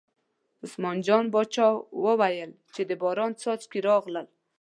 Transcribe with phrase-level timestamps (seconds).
[0.63, 1.67] عثمان جان باچا
[2.05, 4.27] وویل چې د باران څاڅکي راغلل.